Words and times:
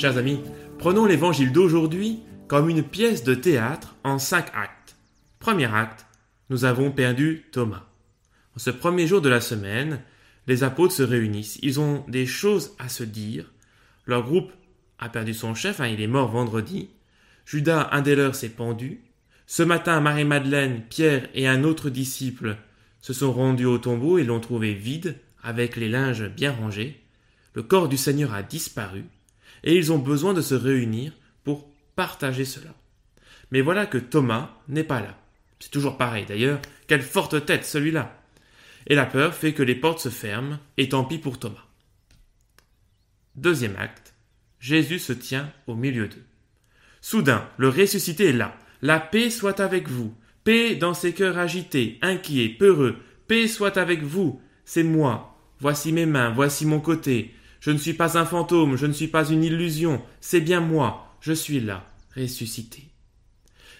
Chers 0.00 0.16
amis, 0.16 0.40
prenons 0.78 1.04
l'évangile 1.04 1.52
d'aujourd'hui 1.52 2.20
comme 2.48 2.70
une 2.70 2.82
pièce 2.82 3.22
de 3.22 3.34
théâtre 3.34 3.96
en 4.02 4.18
cinq 4.18 4.46
actes. 4.54 4.96
Premier 5.40 5.66
acte, 5.66 6.06
nous 6.48 6.64
avons 6.64 6.90
perdu 6.90 7.44
Thomas. 7.52 7.84
En 8.56 8.60
ce 8.60 8.70
premier 8.70 9.06
jour 9.06 9.20
de 9.20 9.28
la 9.28 9.42
semaine, 9.42 10.00
les 10.46 10.64
apôtres 10.64 10.94
se 10.94 11.02
réunissent. 11.02 11.58
Ils 11.60 11.80
ont 11.80 12.02
des 12.08 12.24
choses 12.24 12.74
à 12.78 12.88
se 12.88 13.04
dire. 13.04 13.52
Leur 14.06 14.22
groupe 14.22 14.52
a 14.98 15.10
perdu 15.10 15.34
son 15.34 15.54
chef, 15.54 15.82
hein, 15.82 15.88
il 15.88 16.00
est 16.00 16.06
mort 16.06 16.30
vendredi. 16.30 16.88
Judas, 17.44 17.90
un 17.92 18.00
des 18.00 18.16
leurs, 18.16 18.34
s'est 18.34 18.48
pendu. 18.48 19.02
Ce 19.46 19.62
matin, 19.62 20.00
Marie-Madeleine, 20.00 20.80
Pierre 20.88 21.28
et 21.34 21.46
un 21.46 21.62
autre 21.62 21.90
disciple 21.90 22.56
se 23.02 23.12
sont 23.12 23.34
rendus 23.34 23.66
au 23.66 23.76
tombeau 23.76 24.16
et 24.16 24.24
l'ont 24.24 24.40
trouvé 24.40 24.72
vide, 24.72 25.16
avec 25.42 25.76
les 25.76 25.90
linges 25.90 26.26
bien 26.30 26.52
rangés. 26.52 27.04
Le 27.52 27.62
corps 27.62 27.90
du 27.90 27.98
Seigneur 27.98 28.32
a 28.32 28.42
disparu, 28.42 29.04
et 29.64 29.76
ils 29.76 29.92
ont 29.92 29.98
besoin 29.98 30.34
de 30.34 30.40
se 30.40 30.54
réunir 30.54 31.12
pour 31.44 31.68
partager 31.96 32.44
cela. 32.44 32.74
Mais 33.50 33.60
voilà 33.60 33.86
que 33.86 33.98
Thomas 33.98 34.50
n'est 34.68 34.84
pas 34.84 35.00
là. 35.00 35.18
C'est 35.58 35.70
toujours 35.70 35.98
pareil 35.98 36.24
d'ailleurs, 36.26 36.60
quelle 36.86 37.02
forte 37.02 37.44
tête 37.44 37.64
celui-là. 37.64 38.16
Et 38.86 38.94
la 38.94 39.06
peur 39.06 39.34
fait 39.34 39.52
que 39.52 39.62
les 39.62 39.74
portes 39.74 40.00
se 40.00 40.08
ferment, 40.08 40.58
et 40.78 40.88
tant 40.88 41.04
pis 41.04 41.18
pour 41.18 41.38
Thomas. 41.38 41.66
Deuxième 43.36 43.76
acte, 43.76 44.14
Jésus 44.58 44.98
se 44.98 45.12
tient 45.12 45.52
au 45.66 45.74
milieu 45.74 46.08
d'eux. 46.08 46.24
Soudain, 47.00 47.48
le 47.56 47.68
ressuscité 47.68 48.28
est 48.28 48.32
là. 48.32 48.56
La 48.82 49.00
paix 49.00 49.30
soit 49.30 49.60
avec 49.60 49.88
vous. 49.88 50.14
Paix 50.44 50.74
dans 50.74 50.94
ces 50.94 51.12
cœurs 51.12 51.38
agités, 51.38 51.98
inquiets, 52.02 52.48
peureux. 52.48 52.96
Paix 53.26 53.48
soit 53.48 53.76
avec 53.78 54.02
vous. 54.02 54.40
C'est 54.64 54.82
moi. 54.82 55.38
Voici 55.60 55.92
mes 55.92 56.06
mains, 56.06 56.30
voici 56.30 56.66
mon 56.66 56.80
côté. 56.80 57.34
Je 57.60 57.70
ne 57.70 57.78
suis 57.78 57.94
pas 57.94 58.18
un 58.18 58.24
fantôme, 58.24 58.76
je 58.76 58.86
ne 58.86 58.92
suis 58.92 59.08
pas 59.08 59.28
une 59.28 59.44
illusion. 59.44 60.02
C'est 60.20 60.40
bien 60.40 60.60
moi. 60.60 61.14
Je 61.20 61.32
suis 61.32 61.60
là, 61.60 61.86
ressuscité. 62.16 62.88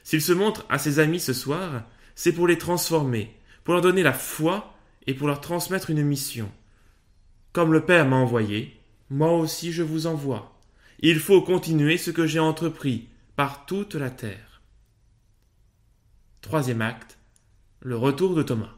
S'il 0.05 0.21
se 0.21 0.33
montre 0.33 0.67
à 0.69 0.79
ses 0.79 0.99
amis 0.99 1.21
ce 1.21 1.33
soir, 1.33 1.85
c'est 2.15 2.33
pour 2.33 2.47
les 2.47 2.59
transformer, 2.59 3.35
pour 3.65 3.75
leur 3.75 3.83
donner 3.83 4.03
la 4.03 4.13
foi 4.13 4.75
et 5.07 5.15
pour 5.15 5.27
leur 5.27 5.41
transmettre 5.41 5.91
une 5.91 6.03
mission. 6.03 6.51
Comme 7.53 7.73
le 7.73 7.85
Père 7.85 8.07
m'a 8.07 8.17
envoyé, 8.17 8.79
moi 9.09 9.33
aussi 9.33 9.73
je 9.73 9.83
vous 9.83 10.07
envoie. 10.07 10.61
Il 11.01 11.19
faut 11.19 11.41
continuer 11.41 11.97
ce 11.97 12.11
que 12.11 12.27
j'ai 12.27 12.39
entrepris 12.39 13.09
par 13.37 13.65
toute 13.65 13.95
la 13.95 14.11
terre. 14.11 14.61
Troisième 16.43 16.83
acte, 16.83 17.19
le 17.81 17.97
retour 17.97 18.35
de 18.35 18.43
Thomas. 18.43 18.75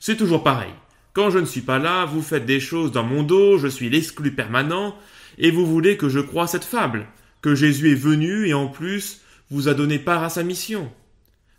C'est 0.00 0.16
toujours 0.16 0.42
pareil. 0.42 0.74
Quand 1.12 1.30
je 1.30 1.38
ne 1.38 1.44
suis 1.44 1.60
pas 1.60 1.78
là, 1.78 2.06
vous 2.06 2.22
faites 2.22 2.46
des 2.46 2.60
choses 2.60 2.90
dans 2.90 3.02
mon 3.02 3.22
dos, 3.22 3.58
je 3.58 3.68
suis 3.68 3.90
l'exclu 3.90 4.34
permanent, 4.34 4.96
et 5.38 5.50
vous 5.50 5.66
voulez 5.66 5.96
que 5.96 6.08
je 6.08 6.20
croie 6.20 6.46
cette 6.46 6.64
fable, 6.64 7.06
que 7.42 7.54
Jésus 7.54 7.92
est 7.92 7.96
venu 7.96 8.46
et 8.46 8.54
en 8.54 8.68
plus 8.68 9.20
vous 9.50 9.68
a 9.68 9.74
donné 9.74 9.98
part 9.98 10.22
à 10.22 10.30
sa 10.30 10.42
mission. 10.42 10.90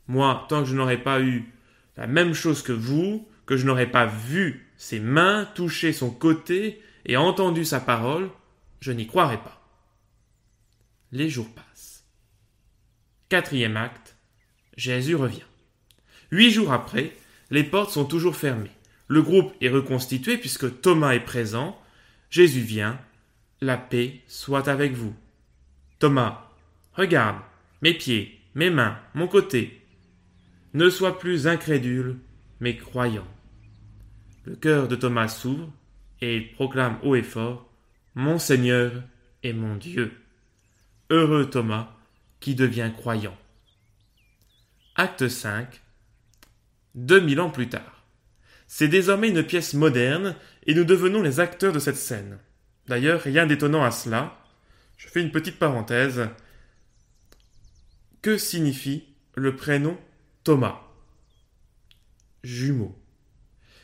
Moi, 0.08 0.46
tant 0.50 0.64
que 0.64 0.70
je 0.70 0.76
n'aurai 0.76 0.98
pas 0.98 1.22
eu 1.22 1.52
la 1.98 2.08
même 2.08 2.34
chose 2.34 2.64
que 2.64 2.72
vous, 2.72 3.28
que 3.46 3.56
je 3.58 3.66
n'aurai 3.66 3.86
pas 3.86 4.06
vu 4.06 4.72
ses 4.78 5.00
mains 5.00 5.46
toucher 5.54 5.94
son 5.94 6.10
côté 6.10 6.82
et 7.06 7.18
entendu 7.18 7.64
sa 7.64 7.80
parole, 7.80 8.30
je 8.80 8.92
n'y 8.92 9.06
croirai 9.06 9.38
pas. 9.38 9.62
Les 11.12 11.30
jours 11.30 11.50
passent. 11.54 12.06
Quatrième 13.30 13.78
acte, 13.78 14.16
Jésus 14.78 15.16
revient. 15.16 15.44
Huit 16.32 16.50
jours 16.50 16.74
après, 16.74 17.16
les 17.52 17.64
portes 17.64 17.92
sont 17.92 18.06
toujours 18.06 18.36
fermées. 18.36 18.72
Le 19.08 19.22
groupe 19.22 19.54
est 19.62 19.70
reconstitué 19.70 20.38
puisque 20.38 20.82
Thomas 20.82 21.14
est 21.14 21.20
présent. 21.20 21.80
Jésus 22.30 22.62
vient. 22.62 23.00
La 23.62 23.78
paix 23.78 24.22
soit 24.28 24.68
avec 24.68 24.94
vous. 24.94 25.16
Thomas, 26.00 26.50
regarde, 26.94 27.38
mes 27.82 27.94
pieds, 27.94 28.40
mes 28.56 28.70
mains, 28.70 28.98
mon 29.14 29.28
côté. 29.28 29.82
Ne 30.74 30.90
sois 30.90 31.18
plus 31.18 31.48
incrédule, 31.48 32.18
mais 32.60 32.76
croyant. 32.76 33.28
Le 34.46 34.56
cœur 34.56 34.88
de 34.88 34.96
Thomas 34.96 35.30
s'ouvre 35.30 35.72
et 36.20 36.38
il 36.38 36.52
proclame 36.54 36.98
haut 37.04 37.16
et 37.16 37.24
fort 37.24 37.70
Mon 38.16 38.40
Seigneur 38.40 39.04
et 39.44 39.54
mon 39.54 39.76
Dieu. 39.76 40.12
Heureux 41.10 41.50
Thomas 41.50 41.96
qui 42.40 42.56
devient 42.56 42.92
croyant. 42.96 43.38
Acte 44.96 45.28
5 45.28 45.82
2000 46.96 47.40
ans 47.40 47.50
plus 47.50 47.70
tard. 47.70 47.93
C'est 48.68 48.88
désormais 48.88 49.30
une 49.30 49.44
pièce 49.44 49.74
moderne 49.74 50.36
et 50.66 50.74
nous 50.74 50.84
devenons 50.86 51.22
les 51.22 51.40
acteurs 51.40 51.74
de 51.74 51.80
cette 51.80 51.98
scène. 51.98 52.40
D'ailleurs, 52.88 53.22
rien 53.22 53.46
d'étonnant 53.46 53.84
à 53.84 53.92
cela. 53.92 54.38
Je 54.98 55.08
fais 55.08 55.22
une 55.22 55.32
petite 55.32 55.60
parenthèse. 55.60 56.28
Que 58.22 58.38
signifie 58.38 59.04
le 59.36 59.56
prénom 59.56 59.98
Thomas? 60.44 60.82
Jumeau. 62.44 62.98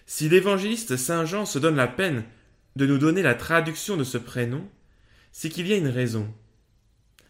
Si 0.05 0.27
l'évangéliste 0.27 0.97
Saint 0.97 1.25
Jean 1.25 1.45
se 1.45 1.59
donne 1.59 1.75
la 1.75 1.87
peine 1.87 2.23
de 2.75 2.85
nous 2.85 2.97
donner 2.97 3.21
la 3.21 3.35
traduction 3.35 3.95
de 3.95 4.03
ce 4.03 4.17
prénom, 4.17 4.67
c'est 5.31 5.49
qu'il 5.49 5.67
y 5.67 5.73
a 5.73 5.77
une 5.77 5.87
raison. 5.87 6.33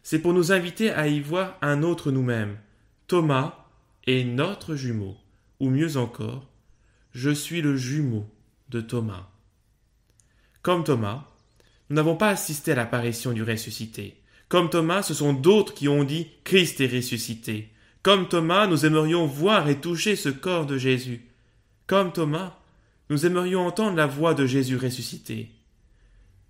C'est 0.02 0.20
pour 0.20 0.34
nous 0.34 0.52
inviter 0.52 0.92
à 0.92 1.08
y 1.08 1.20
voir 1.20 1.58
un 1.62 1.84
autre 1.84 2.12
nous-mêmes. 2.12 2.58
Thomas 3.08 3.66
est 4.08 4.24
notre 4.24 4.76
jumeau, 4.76 5.18
ou 5.60 5.70
mieux 5.70 5.98
encore, 5.98 6.48
je 7.14 7.30
suis 7.30 7.62
le 7.62 7.76
jumeau 7.76 8.30
de 8.70 8.82
Thomas. 8.82 9.30
Comme 10.62 10.84
Thomas, 10.84 11.26
nous 11.90 11.96
n'avons 11.96 12.16
pas 12.16 12.30
assisté 12.30 12.72
à 12.74 12.76
l'apparition 12.76 13.32
du 13.32 13.44
ressuscité. 13.44 14.22
Comme 14.48 14.70
Thomas, 14.70 15.04
ce 15.04 15.14
sont 15.14 15.34
d'autres 15.34 15.74
qui 15.74 15.88
ont 15.88 16.04
dit 16.04 16.28
Christ 16.44 16.82
est 16.82 16.94
ressuscité. 16.94 17.72
Comme 18.02 18.28
Thomas, 18.28 18.68
nous 18.68 18.86
aimerions 18.86 19.26
voir 19.26 19.68
et 19.70 19.80
toucher 19.80 20.16
ce 20.16 20.30
corps 20.30 20.66
de 20.66 20.78
Jésus. 20.78 21.26
Comme 21.88 22.14
Thomas, 22.14 22.58
nous 23.10 23.26
aimerions 23.26 23.66
entendre 23.66 23.98
la 23.98 24.06
voix 24.06 24.34
de 24.34 24.46
Jésus 24.46 24.78
ressuscité. 24.78 25.52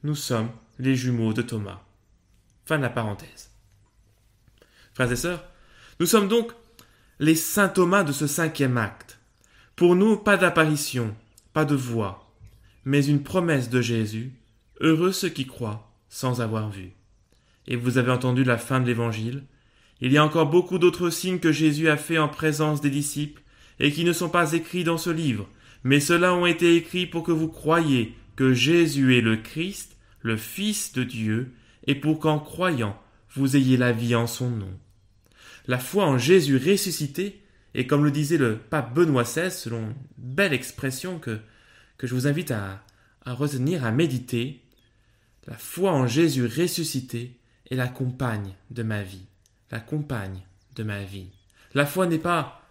Nous 0.03 0.15
sommes 0.15 0.49
les 0.77 0.95
jumeaux 0.95 1.33
de 1.33 1.41
Thomas. 1.41 1.81
Fin 2.65 2.77
de 2.77 2.83
la 2.83 2.89
parenthèse. 2.89 3.49
Frères 4.93 5.11
et 5.11 5.15
sœurs, 5.15 5.43
nous 5.99 6.05
sommes 6.05 6.27
donc 6.27 6.51
les 7.19 7.35
saints 7.35 7.69
Thomas 7.69 8.03
de 8.03 8.11
ce 8.11 8.27
cinquième 8.27 8.77
acte. 8.77 9.08
Pour 9.79 9.95
nous, 9.95 10.17
pas 10.17 10.35
d'apparition, 10.35 11.15
pas 11.53 11.63
de 11.63 11.73
voix, 11.73 12.35
mais 12.83 13.05
une 13.05 13.23
promesse 13.23 13.69
de 13.69 13.79
Jésus. 13.79 14.33
Heureux 14.81 15.13
ceux 15.13 15.29
qui 15.29 15.45
croient 15.45 15.89
sans 16.09 16.41
avoir 16.41 16.69
vu. 16.69 16.91
Et 17.65 17.77
vous 17.77 17.97
avez 17.97 18.11
entendu 18.11 18.43
la 18.43 18.57
fin 18.57 18.81
de 18.81 18.87
l'évangile. 18.87 19.45
Il 20.01 20.11
y 20.11 20.17
a 20.17 20.25
encore 20.25 20.49
beaucoup 20.49 20.79
d'autres 20.79 21.09
signes 21.09 21.39
que 21.39 21.53
Jésus 21.53 21.87
a 21.87 21.95
faits 21.95 22.19
en 22.19 22.27
présence 22.27 22.81
des 22.81 22.89
disciples 22.89 23.41
et 23.79 23.93
qui 23.93 24.03
ne 24.03 24.11
sont 24.11 24.27
pas 24.27 24.51
écrits 24.51 24.83
dans 24.83 24.97
ce 24.97 25.11
livre, 25.11 25.47
mais 25.85 26.01
ceux-là 26.01 26.33
ont 26.33 26.45
été 26.45 26.75
écrits 26.75 27.07
pour 27.07 27.23
que 27.23 27.31
vous 27.31 27.47
croyiez 27.47 28.13
que 28.35 28.53
Jésus 28.53 29.17
est 29.17 29.21
le 29.21 29.37
Christ, 29.37 29.95
le 30.19 30.35
Fils 30.35 30.91
de 30.91 31.05
Dieu, 31.05 31.53
et 31.87 31.95
pour 31.95 32.19
qu'en 32.19 32.39
croyant, 32.39 33.01
vous 33.33 33.55
ayez 33.55 33.77
la 33.77 33.93
vie 33.93 34.15
en 34.15 34.27
son 34.27 34.49
nom. 34.49 34.77
La 35.67 35.79
foi 35.79 36.03
en 36.03 36.17
Jésus 36.17 36.57
ressuscité, 36.57 37.39
et 37.73 37.87
comme 37.87 38.03
le 38.03 38.11
disait 38.11 38.37
le 38.37 38.57
pape 38.57 38.93
Benoît 38.93 39.23
XVI, 39.23 39.51
selon 39.51 39.79
une 39.79 39.95
belle 40.17 40.53
expression 40.53 41.19
que, 41.19 41.39
que 41.97 42.07
je 42.07 42.15
vous 42.15 42.27
invite 42.27 42.51
à, 42.51 42.83
à 43.25 43.33
retenir, 43.33 43.85
à 43.85 43.91
méditer, 43.91 44.61
la 45.47 45.57
foi 45.57 45.91
en 45.91 46.07
Jésus 46.07 46.45
ressuscité 46.45 47.39
est 47.69 47.75
la 47.75 47.87
compagne 47.87 48.53
de 48.71 48.83
ma 48.83 49.03
vie, 49.03 49.25
la 49.71 49.79
compagne 49.79 50.41
de 50.75 50.83
ma 50.83 51.03
vie. 51.03 51.29
La 51.73 51.85
foi 51.85 52.07
n'est 52.07 52.17
pas 52.17 52.61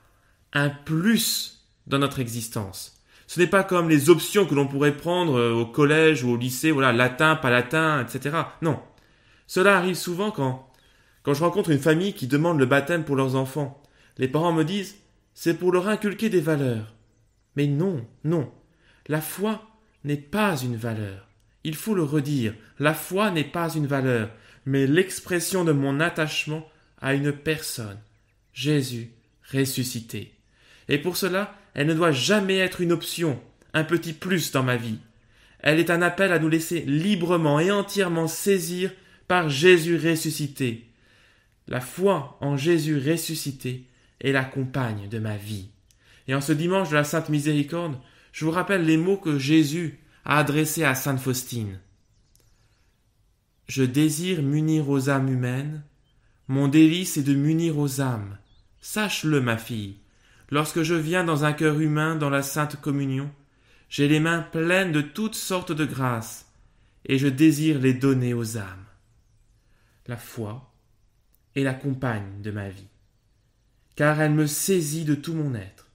un 0.53 0.71
plus 0.71 1.67
dans 1.87 1.99
notre 1.99 2.19
existence, 2.19 2.99
ce 3.29 3.39
n'est 3.39 3.47
pas 3.47 3.63
comme 3.63 3.91
les 3.91 4.09
options 4.09 4.47
que 4.47 4.55
l'on 4.55 4.67
pourrait 4.67 4.97
prendre 4.97 5.39
euh, 5.39 5.53
au 5.53 5.67
collège 5.67 6.25
ou 6.25 6.31
au 6.31 6.37
lycée, 6.37 6.71
voilà, 6.71 6.95
latin, 6.95 7.37
pas 7.37 7.51
latin, 7.51 8.03
etc. 8.03 8.35
Non. 8.63 8.81
Cela 9.47 9.77
arrive 9.77 9.97
souvent 9.97 10.31
quand, 10.31 10.67
quand 11.23 11.35
je 11.35 11.45
rencontre 11.45 11.69
une 11.71 11.79
famille 11.79 12.15
qui 12.15 12.27
demande 12.27 12.59
le 12.59 12.65
baptême 12.65 13.05
pour 13.05 13.17
leurs 13.17 13.37
enfants. 13.37 13.83
Les 14.19 14.29
parents 14.29 14.53
me 14.53 14.65
disent, 14.65 14.97
c'est 15.35 15.55
pour 15.55 15.73
leur 15.73 15.89
inculquer 15.89 16.29
des 16.29 16.41
valeurs. 16.41 16.95
Mais 17.57 17.67
non, 17.67 18.07
non. 18.25 18.53
La 19.07 19.21
foi 19.21 19.65
n'est 20.05 20.17
pas 20.17 20.57
une 20.57 20.77
valeur. 20.77 21.29
Il 21.65 21.77
faut 21.77 21.95
le 21.95 22.03
redire. 22.03 22.55
La 22.79 22.95
foi 22.95 23.31
n'est 23.31 23.45
pas 23.45 23.73
une 23.75 23.87
valeur, 23.87 24.31
mais 24.67 24.87
l'expression 24.87 25.65
de 25.65 25.73
mon 25.73 26.01
attachement 26.01 26.69
à 27.01 27.15
une 27.15 27.33
personne. 27.33 27.99
Jésus 28.53 29.11
ressuscité. 29.53 30.35
Et 30.89 30.99
pour 30.99 31.17
cela, 31.17 31.55
elle 31.75 31.87
ne 31.87 31.95
doit 31.95 32.13
jamais 32.13 32.59
être 32.59 32.81
une 32.81 32.93
option, 32.93 33.41
un 33.75 33.85
petit 33.85 34.13
plus 34.13 34.51
dans 34.53 34.63
ma 34.63 34.77
vie. 34.77 34.99
Elle 35.61 35.79
est 35.79 35.91
un 35.91 36.03
appel 36.03 36.33
à 36.33 36.39
nous 36.39 36.49
laisser 36.49 36.81
librement 36.81 37.61
et 37.61 37.71
entièrement 37.71 38.29
saisir 38.29 38.93
par 39.27 39.49
Jésus 39.49 39.97
ressuscité. 39.97 40.87
La 41.67 41.81
foi 41.81 42.39
en 42.41 42.57
Jésus 42.57 42.99
ressuscité 42.99 43.88
est 44.21 44.33
la 44.33 44.45
compagne 44.45 45.09
de 45.09 45.19
ma 45.19 45.37
vie. 45.37 45.71
Et 46.27 46.35
en 46.35 46.41
ce 46.41 46.53
dimanche 46.53 46.91
de 46.91 46.95
la 46.95 47.05
Sainte 47.05 47.29
Miséricorde, 47.29 47.99
je 48.33 48.45
vous 48.45 48.51
rappelle 48.51 48.85
les 48.85 48.97
mots 48.97 49.17
que 49.17 49.39
Jésus 49.39 49.99
a 50.25 50.39
adressés 50.39 50.85
à 50.85 50.95
Sainte 50.95 51.21
Faustine. 51.21 51.79
Je 53.67 53.83
désire 53.83 54.43
m'unir 54.43 54.89
aux 54.89 55.11
âmes 55.11 55.29
humaines, 55.29 55.83
mon 56.49 56.69
délice 56.69 57.19
est 57.19 57.23
de 57.23 57.35
m'unir 57.35 57.79
aux 57.79 58.01
âmes. 58.01 58.39
Sache-le, 58.81 59.41
ma 59.41 59.59
fille, 59.59 59.99
lorsque 60.51 60.83
je 60.83 60.95
viens 60.95 61.25
dans 61.25 61.45
un 61.45 61.53
cœur 61.53 61.79
humain 61.79 62.17
dans 62.17 62.31
la 62.31 62.43
sainte 62.43 62.81
communion, 62.81 63.31
j'ai 63.91 64.09
les 64.09 64.21
mains 64.21 64.41
pleines 64.41 64.93
de 64.93 65.03
toutes 65.03 65.35
sortes 65.35 65.73
de 65.73 65.85
grâces, 65.85 66.47
et 67.05 67.19
je 67.19 67.29
désire 67.29 67.79
les 67.79 67.95
donner 67.95 68.35
aux 68.35 68.57
âmes. 68.57 68.87
La 70.07 70.17
foi 70.17 70.73
est 71.55 71.63
la 71.63 71.75
compagne 71.75 72.41
de 72.43 72.51
ma 72.51 72.69
vie, 72.69 72.89
car 73.99 74.21
elle 74.21 74.31
me 74.31 74.47
saisit 74.47 75.05
de 75.05 75.17
tout 75.17 75.35
mon 75.35 75.57
être. 75.57 75.91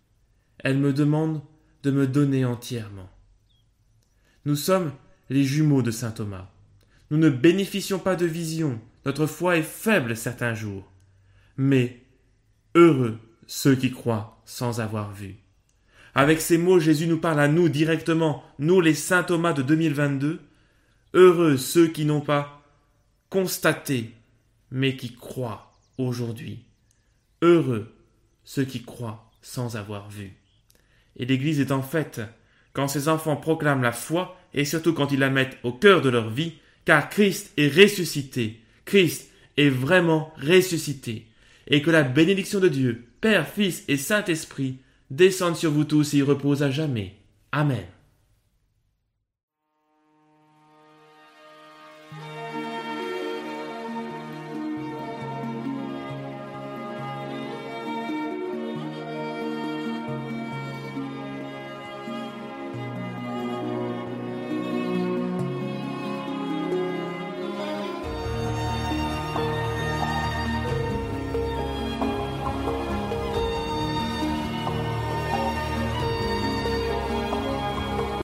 Elle 0.59 0.77
me 0.77 0.91
demande 0.91 1.41
de 1.83 1.91
me 1.91 2.05
donner 2.05 2.43
entièrement. 2.43 3.09
Nous 4.43 4.57
sommes 4.57 4.91
les 5.29 5.45
jumeaux 5.45 5.81
de 5.81 5.89
saint 5.89 6.11
Thomas. 6.11 6.49
Nous 7.11 7.17
ne 7.17 7.29
bénéficions 7.29 7.99
pas 7.99 8.17
de 8.17 8.25
vision, 8.25 8.81
notre 9.05 9.25
foi 9.25 9.55
est 9.55 9.63
faible 9.63 10.17
certains 10.17 10.53
jours. 10.53 10.91
Mais 11.55 12.01
heureux 12.75 13.19
ceux 13.47 13.75
qui 13.75 13.89
croient 13.89 14.41
sans 14.43 14.81
avoir 14.81 15.13
vu. 15.13 15.37
Avec 16.13 16.41
ces 16.41 16.57
mots, 16.57 16.79
Jésus 16.79 17.07
nous 17.07 17.21
parle 17.21 17.39
à 17.39 17.47
nous 17.47 17.69
directement, 17.69 18.43
nous 18.59 18.81
les 18.81 18.95
saints 18.95 19.23
Thomas 19.23 19.53
de 19.53 19.61
2022. 19.61 20.41
Heureux 21.13 21.55
ceux 21.55 21.87
qui 21.87 22.03
n'ont 22.03 22.19
pas 22.19 22.65
constaté, 23.29 24.13
mais 24.71 24.97
qui 24.97 25.15
croient 25.15 25.71
aujourd'hui. 25.97 26.65
Heureux 27.43 27.93
ceux 28.45 28.63
qui 28.63 28.83
croient 28.83 29.29
sans 29.41 29.75
avoir 29.75 30.09
vu. 30.09 30.33
Et 31.17 31.25
l'Église 31.25 31.59
est 31.59 31.71
en 31.71 31.81
fait 31.81 32.21
quand 32.71 32.87
ses 32.87 33.07
enfants 33.07 33.35
proclament 33.35 33.83
la 33.83 33.91
foi 33.91 34.37
et 34.53 34.65
surtout 34.65 34.93
quand 34.93 35.11
ils 35.11 35.19
la 35.19 35.29
mettent 35.29 35.57
au 35.63 35.73
cœur 35.73 36.01
de 36.01 36.09
leur 36.09 36.29
vie, 36.29 36.53
car 36.85 37.09
Christ 37.09 37.51
est 37.57 37.67
ressuscité, 37.67 38.61
Christ 38.85 39.29
est 39.57 39.69
vraiment 39.69 40.33
ressuscité, 40.37 41.27
et 41.67 41.81
que 41.81 41.91
la 41.91 42.03
bénédiction 42.03 42.59
de 42.59 42.67
Dieu, 42.69 43.05
Père, 43.21 43.47
Fils 43.47 43.83
et 43.87 43.97
Saint-Esprit 43.97 44.77
descende 45.11 45.55
sur 45.55 45.71
vous 45.71 45.85
tous 45.85 46.13
et 46.13 46.17
y 46.17 46.21
repose 46.21 46.63
à 46.63 46.71
jamais. 46.71 47.15
Amen. 47.51 47.85